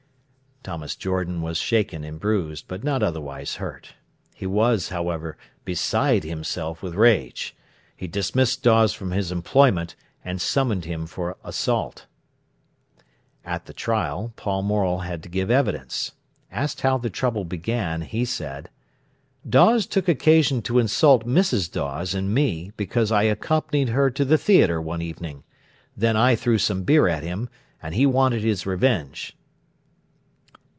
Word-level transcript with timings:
Thomas 0.63 0.95
Jordan 0.95 1.41
was 1.41 1.57
shaken 1.57 2.03
and 2.03 2.19
bruised, 2.19 2.65
not 2.83 3.01
otherwise 3.01 3.55
hurt. 3.55 3.95
He 4.35 4.45
was, 4.45 4.89
however, 4.89 5.35
beside 5.65 6.23
himself 6.23 6.83
with 6.83 6.93
rage. 6.93 7.55
He 7.95 8.05
dismissed 8.05 8.61
Dawes 8.61 8.93
from 8.93 9.09
his 9.09 9.31
employment, 9.31 9.95
and 10.23 10.39
summoned 10.39 10.85
him 10.85 11.07
for 11.07 11.35
assault. 11.43 12.05
At 13.43 13.65
the 13.65 13.73
trial 13.73 14.33
Paul 14.35 14.61
Morel 14.61 14.99
had 14.99 15.23
to 15.23 15.29
give 15.29 15.49
evidence. 15.49 16.11
Asked 16.51 16.81
how 16.81 16.99
the 16.99 17.09
trouble 17.09 17.43
began, 17.43 18.01
he 18.01 18.23
said: 18.23 18.69
"Dawes 19.49 19.87
took 19.87 20.07
occasion 20.07 20.61
to 20.61 20.77
insult 20.77 21.25
Mrs. 21.25 21.71
Dawes 21.71 22.13
and 22.13 22.35
me 22.35 22.71
because 22.77 23.11
I 23.11 23.23
accompanied 23.23 23.89
her 23.89 24.11
to 24.11 24.23
the 24.23 24.37
theatre 24.37 24.79
one 24.79 25.01
evening; 25.01 25.43
then 25.97 26.15
I 26.15 26.35
threw 26.35 26.59
some 26.59 26.83
beer 26.83 27.07
at 27.07 27.23
him, 27.23 27.49
and 27.81 27.95
he 27.95 28.05
wanted 28.05 28.43
his 28.43 28.67
revenge." 28.67 29.35